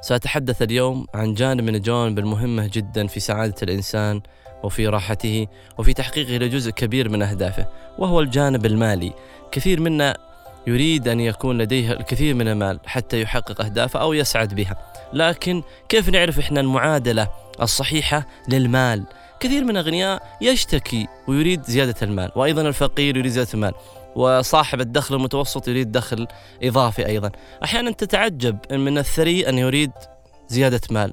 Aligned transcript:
سأتحدث 0.00 0.62
اليوم 0.62 1.06
عن 1.14 1.34
جانب 1.34 1.64
من 1.64 1.74
الجوانب 1.74 2.18
المهمة 2.18 2.70
جدا 2.72 3.06
في 3.06 3.20
سعادة 3.20 3.54
الإنسان 3.62 4.20
وفي 4.62 4.86
راحته 4.86 5.46
وفي 5.78 5.92
تحقيقه 5.92 6.36
لجزء 6.36 6.70
كبير 6.70 7.08
من 7.08 7.22
أهدافه 7.22 7.66
وهو 7.98 8.20
الجانب 8.20 8.66
المالي. 8.66 9.12
كثير 9.52 9.80
منا 9.80 10.16
يريد 10.66 11.08
أن 11.08 11.20
يكون 11.20 11.58
لديه 11.58 11.92
الكثير 11.92 12.34
من 12.34 12.48
المال 12.48 12.80
حتى 12.86 13.22
يحقق 13.22 13.64
أهدافه 13.64 14.00
أو 14.00 14.12
يسعد 14.12 14.54
بها. 14.54 14.76
لكن 15.12 15.62
كيف 15.88 16.08
نعرف 16.08 16.38
إحنا 16.38 16.60
المعادلة 16.60 17.28
الصحيحة 17.62 18.26
للمال؟ 18.48 19.04
كثير 19.40 19.64
من 19.64 19.70
الأغنياء 19.70 20.22
يشتكي 20.40 21.06
ويريد 21.28 21.62
زيادة 21.62 21.94
المال 22.02 22.30
وأيضا 22.36 22.62
الفقير 22.62 23.16
يريد 23.16 23.32
زيادة 23.32 23.48
المال. 23.54 23.72
وصاحب 24.16 24.80
الدخل 24.80 25.14
المتوسط 25.14 25.68
يريد 25.68 25.92
دخل 25.92 26.26
إضافي 26.62 27.06
أيضا. 27.06 27.30
أحيانا 27.64 27.90
تتعجب 27.90 28.58
من 28.72 28.98
الثري 28.98 29.48
أن 29.48 29.58
يريد 29.58 29.92
زيادة 30.48 30.80
مال. 30.90 31.12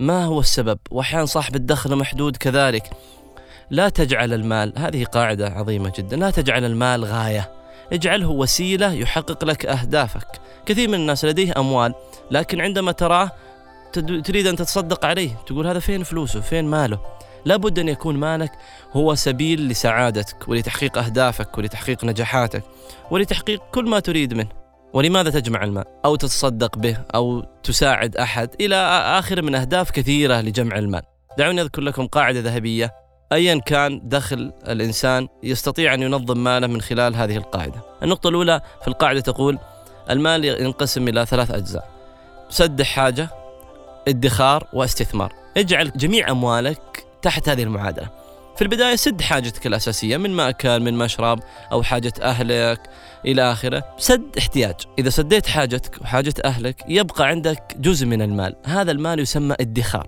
ما 0.00 0.24
هو 0.24 0.40
السبب؟ 0.40 0.78
وأحيانا 0.90 1.26
صاحب 1.26 1.56
الدخل 1.56 1.92
المحدود 1.92 2.36
كذلك. 2.36 2.90
لا 3.70 3.88
تجعل 3.88 4.32
المال 4.32 4.72
هذه 4.76 5.04
قاعدة 5.04 5.48
عظيمة 5.48 5.92
جدا. 5.98 6.16
لا 6.16 6.30
تجعل 6.30 6.64
المال 6.64 7.04
غاية. 7.04 7.52
اجعله 7.92 8.28
وسيلة 8.28 8.92
يحقق 8.92 9.44
لك 9.44 9.66
أهدافك. 9.66 10.28
كثير 10.66 10.88
من 10.88 10.94
الناس 10.94 11.24
لديه 11.24 11.52
أموال 11.56 11.94
لكن 12.30 12.60
عندما 12.60 12.92
تراه 12.92 13.30
تريد 14.24 14.46
أن 14.46 14.56
تتصدق 14.56 15.04
عليه. 15.04 15.30
تقول 15.46 15.66
هذا 15.66 15.78
فين 15.78 16.02
فلوسه؟ 16.02 16.40
فين 16.40 16.64
ماله؟ 16.64 17.15
لابد 17.46 17.78
أن 17.78 17.88
يكون 17.88 18.16
مالك 18.16 18.52
هو 18.92 19.14
سبيل 19.14 19.68
لسعادتك 19.68 20.48
ولتحقيق 20.48 20.98
أهدافك 20.98 21.58
ولتحقيق 21.58 22.04
نجاحاتك 22.04 22.62
ولتحقيق 23.10 23.62
كل 23.74 23.88
ما 23.88 24.00
تريد 24.00 24.34
منه 24.34 24.48
ولماذا 24.92 25.30
تجمع 25.30 25.64
المال 25.64 25.84
أو 26.04 26.16
تتصدق 26.16 26.78
به 26.78 26.96
أو 27.14 27.44
تساعد 27.62 28.16
أحد 28.16 28.50
إلى 28.60 28.76
آخر 29.18 29.42
من 29.42 29.54
أهداف 29.54 29.90
كثيرة 29.90 30.40
لجمع 30.40 30.78
المال 30.78 31.02
دعوني 31.38 31.60
أذكر 31.60 31.82
لكم 31.82 32.06
قاعدة 32.06 32.40
ذهبية 32.40 32.94
ايا 33.32 33.58
كان 33.58 34.00
دخل 34.04 34.52
الإنسان 34.68 35.28
يستطيع 35.42 35.94
أن 35.94 36.02
ينظم 36.02 36.44
ماله 36.44 36.66
من 36.66 36.80
خلال 36.80 37.16
هذه 37.16 37.36
القاعدة. 37.36 37.80
النقطة 38.02 38.28
الأولى 38.28 38.60
في 38.82 38.88
القاعدة 38.88 39.20
تقول 39.20 39.58
المال 40.10 40.44
ينقسم 40.44 41.08
إلى 41.08 41.26
ثلاث 41.26 41.50
أجزاء. 41.50 41.88
سد 42.48 42.82
حاجة، 42.82 43.28
ادخار 44.08 44.66
واستثمار. 44.72 45.32
اجعل 45.56 45.92
جميع 45.96 46.30
أموالك 46.30 46.95
تحت 47.26 47.48
هذه 47.48 47.62
المعادلة. 47.62 48.10
في 48.56 48.62
البداية 48.62 48.96
سد 48.96 49.20
حاجتك 49.20 49.66
الأساسية 49.66 50.16
من 50.16 50.30
مأكل 50.30 50.80
من 50.80 50.94
مشرب 50.94 51.38
أو 51.72 51.82
حاجة 51.82 52.12
أهلك 52.22 52.80
إلى 53.24 53.52
آخره. 53.52 53.84
سد 53.98 54.22
احتياج. 54.38 54.74
إذا 54.98 55.10
سديت 55.10 55.46
حاجتك 55.46 56.02
وحاجة 56.02 56.34
أهلك 56.44 56.84
يبقى 56.88 57.26
عندك 57.26 57.76
جزء 57.78 58.06
من 58.06 58.22
المال. 58.22 58.56
هذا 58.66 58.90
المال 58.90 59.20
يسمى 59.20 59.54
ادخار. 59.60 60.06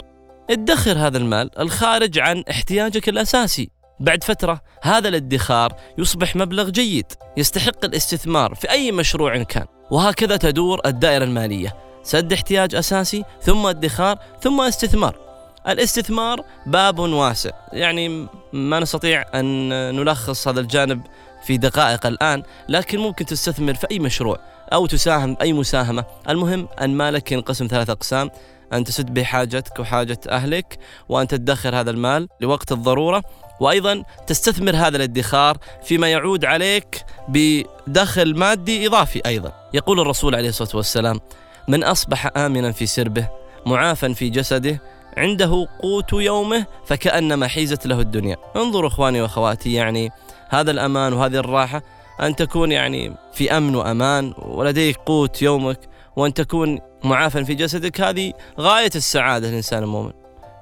ادخر 0.50 0.98
هذا 0.98 1.18
المال 1.18 1.58
الخارج 1.58 2.18
عن 2.18 2.44
احتياجك 2.50 3.08
الأساسي. 3.08 3.70
بعد 4.00 4.24
فترة 4.24 4.60
هذا 4.82 5.08
الادخار 5.08 5.72
يصبح 5.98 6.36
مبلغ 6.36 6.68
جيد 6.68 7.12
يستحق 7.36 7.84
الاستثمار 7.84 8.54
في 8.54 8.70
أي 8.70 8.92
مشروع 8.92 9.42
كان. 9.42 9.66
وهكذا 9.90 10.36
تدور 10.36 10.80
الدائرة 10.86 11.24
المالية. 11.24 11.76
سد 12.02 12.32
احتياج 12.32 12.74
أساسي 12.74 13.24
ثم 13.42 13.66
ادخار 13.66 14.18
ثم 14.42 14.60
استثمار. 14.60 15.27
الاستثمار 15.68 16.44
باب 16.66 16.98
واسع. 16.98 17.50
يعني 17.72 18.26
ما 18.52 18.80
نستطيع 18.80 19.24
أن 19.34 19.68
نلخص 19.96 20.48
هذا 20.48 20.60
الجانب 20.60 21.02
في 21.42 21.56
دقائق 21.56 22.06
الآن 22.06 22.42
لكن 22.68 22.98
ممكن 22.98 23.26
تستثمر 23.26 23.74
في 23.74 23.86
أي 23.90 23.98
مشروع 23.98 24.38
أو 24.72 24.86
تساهم 24.86 25.36
أي 25.40 25.52
مساهمة. 25.52 26.04
المهم 26.28 26.68
أن 26.80 26.90
مالك 26.94 27.32
ينقسم 27.32 27.66
ثلاث 27.66 27.90
أقسام. 27.90 28.30
أن 28.72 28.84
تسد 28.84 29.14
به 29.14 29.22
حاجتك 29.22 29.78
وحاجة 29.78 30.20
أهلك 30.28 30.78
وأن 31.08 31.26
تدخر 31.28 31.80
هذا 31.80 31.90
المال 31.90 32.28
لوقت 32.40 32.72
الضرورة 32.72 33.22
وأيضا 33.60 34.02
تستثمر 34.26 34.76
هذا 34.76 34.96
الادخار 34.96 35.58
فيما 35.84 36.08
يعود 36.08 36.44
عليك 36.44 37.04
بدخل 37.28 38.38
مادي 38.38 38.86
إضافي 38.86 39.22
أيضا. 39.26 39.52
يقول 39.74 40.00
الرسول 40.00 40.34
عليه 40.34 40.48
الصلاة 40.48 40.76
والسلام 40.76 41.20
من 41.68 41.84
أصبح 41.84 42.36
آمنا 42.36 42.72
في 42.72 42.86
سربه 42.86 43.28
معافا 43.66 44.12
في 44.12 44.28
جسده 44.28 44.80
عنده 45.18 45.66
قوت 45.82 46.12
يومه 46.12 46.66
فكأنما 46.84 47.48
حيزت 47.48 47.86
له 47.86 48.00
الدنيا. 48.00 48.36
انظروا 48.56 48.88
إخواني 48.88 49.20
وأخواتي 49.22 49.72
يعني 49.72 50.10
هذا 50.48 50.70
الأمان 50.70 51.12
وهذه 51.12 51.36
الراحة 51.36 51.82
أن 52.20 52.36
تكون 52.36 52.72
يعني 52.72 53.14
في 53.32 53.56
أمن 53.56 53.74
وأمان 53.74 54.34
ولديك 54.38 54.96
قوت 54.96 55.42
يومك 55.42 55.80
وأن 56.16 56.34
تكون 56.34 56.78
معافى 57.04 57.44
في 57.44 57.54
جسدك 57.54 58.00
هذه 58.00 58.32
غاية 58.60 58.90
السعادة 58.94 59.48
للإنسان 59.48 59.82
المؤمن. 59.82 60.12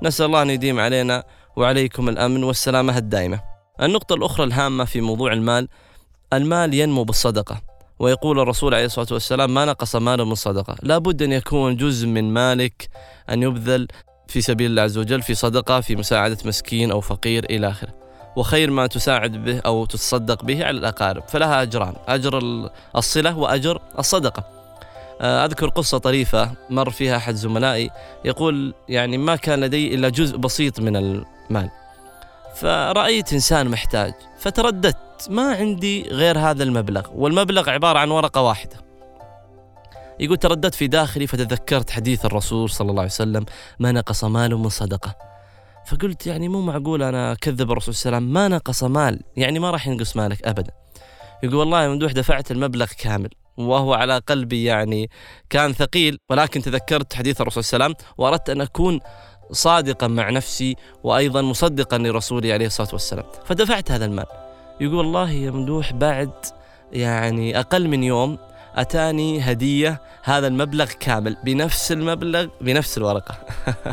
نسأل 0.02 0.26
الله 0.26 0.42
أن 0.42 0.50
يديم 0.50 0.80
علينا 0.80 1.24
وعليكم 1.56 2.08
الأمن 2.08 2.44
والسلامة 2.44 2.98
الدائمة. 2.98 3.40
النقطة 3.82 4.14
الأخرى 4.14 4.46
الهامة 4.46 4.84
في 4.84 5.00
موضوع 5.00 5.32
المال 5.32 5.68
المال 6.32 6.74
ينمو 6.74 7.04
بالصدقة. 7.04 7.60
ويقول 7.98 8.40
الرسول 8.40 8.74
عليه 8.74 8.84
الصلاة 8.84 9.06
والسلام 9.10 9.54
ما 9.54 9.64
نقص 9.64 9.96
مال 9.96 10.24
من 10.24 10.34
صدقة. 10.34 10.76
لا 10.82 10.98
بد 10.98 11.22
أن 11.22 11.32
يكون 11.32 11.76
جزء 11.76 12.06
من 12.06 12.34
مالك 12.34 12.88
أن 13.30 13.42
يبذل 13.42 13.88
في 14.28 14.41
سبيل 14.41 14.70
الله 14.70 14.82
عز 14.82 14.98
وجل 14.98 15.22
في 15.22 15.34
صدقة 15.34 15.81
في 15.81 15.97
مساعدة 15.97 16.38
مسكين 16.44 16.91
أو 16.91 17.00
فقير 17.00 17.44
إلى 17.44 17.69
آخره. 17.69 17.94
وخير 18.37 18.70
ما 18.70 18.87
تساعد 18.87 19.44
به 19.44 19.59
أو 19.59 19.87
تتصدق 19.87 20.44
به 20.44 20.64
على 20.64 20.78
الأقارب 20.78 21.28
فلها 21.28 21.62
أجران 21.62 21.94
أجر 22.09 22.41
الصلة 22.97 23.38
وأجر 23.38 23.81
الصدقة. 23.98 24.44
آه، 25.20 25.44
أذكر 25.44 25.69
قصة 25.69 25.98
طريفة 25.98 26.53
مر 26.70 26.91
فيها 26.91 27.16
أحد 27.16 27.34
زملائي 27.34 27.91
يقول 28.25 28.75
يعني 28.88 29.19
ما 29.19 29.36
كان 29.36 29.60
لدي 29.60 29.94
إلا 29.94 30.09
جزء 30.09 30.36
بسيط 30.36 30.81
من 30.81 30.97
المال. 30.97 31.70
فرأيت 32.54 33.32
إنسان 33.32 33.69
محتاج 33.69 34.15
فترددت 34.38 34.97
ما 35.31 35.54
عندي 35.54 36.03
غير 36.03 36.38
هذا 36.38 36.62
المبلغ. 36.62 37.06
والمبلغ 37.15 37.70
عبارة 37.70 37.98
عن 37.98 38.10
ورقة 38.10 38.42
واحدة. 38.42 38.85
يقول 40.21 40.37
ترددت 40.37 40.75
في 40.75 40.87
داخلي 40.87 41.27
فتذكرت 41.27 41.91
حديث 41.91 42.25
الرسول 42.25 42.71
صلى 42.71 42.91
الله 42.91 43.03
عليه 43.03 43.10
وسلم 43.10 43.44
ما 43.78 43.93
نقص 43.93 44.25
مال 44.25 44.56
من 44.56 44.69
صدقة. 44.69 45.15
فقلت 45.87 46.27
يعني 46.27 46.49
مو 46.49 46.60
معقول 46.60 47.03
أنا 47.03 47.32
أكذب 47.32 47.72
الرسول 47.72 47.94
صلى 47.94 48.09
الله 48.09 48.16
عليه 48.16 48.27
وسلم 48.27 48.34
ما 48.34 48.56
نقص 48.56 48.84
مال 48.84 49.21
يعني 49.37 49.59
ما 49.59 49.71
راح 49.71 49.87
ينقص 49.87 50.16
مالك 50.16 50.47
أبدا. 50.47 50.72
يقول 51.43 51.54
والله 51.54 51.88
ممدوح 51.88 52.12
دفعت 52.12 52.50
المبلغ 52.50 52.87
كامل 52.99 53.28
وهو 53.56 53.94
على 53.94 54.19
قلبي 54.19 54.65
يعني 54.65 55.10
كان 55.50 55.72
ثقيل 55.72 56.19
ولكن 56.31 56.62
تذكرت 56.62 57.15
حديث 57.15 57.41
الرسول 57.41 57.65
صلى 57.65 57.77
الله 57.77 57.84
عليه 57.84 57.94
وسلم 57.94 58.09
وأردت 58.19 58.50
أن 58.50 58.60
أكون 58.60 59.00
صادقا 59.53 60.06
مع 60.06 60.31
نفسي 60.31 60.77
وأيضا 61.04 61.43
مصدقا 61.43 61.98
لرسولي 61.98 62.53
عليه 62.53 62.66
الصلاة 62.66 62.88
والسلام. 62.93 63.25
فدفعت 63.44 63.91
هذا 63.91 64.04
المال. 64.04 64.27
يقول 64.81 64.94
والله 64.94 65.31
يا 65.31 65.50
ممدوح 65.50 65.93
بعد 65.93 66.33
يعني 66.93 67.60
أقل 67.60 67.88
من 67.88 68.03
يوم 68.03 68.38
أتاني 68.76 69.41
هدية 69.41 70.00
هذا 70.22 70.47
المبلغ 70.47 70.92
كامل 71.00 71.37
بنفس 71.44 71.92
المبلغ 71.92 72.47
بنفس 72.60 72.98
الورقة. 72.98 73.38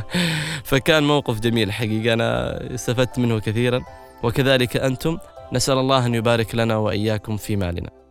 فكان 0.69 1.03
موقف 1.03 1.39
جميل 1.39 1.71
حقيقة 1.71 2.13
أنا 2.13 2.59
استفدت 2.75 3.19
منه 3.19 3.39
كثيرا. 3.39 3.81
وكذلك 4.23 4.77
أنتم 4.77 5.17
نسأل 5.53 5.77
الله 5.77 6.05
أن 6.05 6.15
يبارك 6.15 6.55
لنا 6.55 6.77
وإياكم 6.77 7.37
في 7.37 7.55
مالنا. 7.55 8.02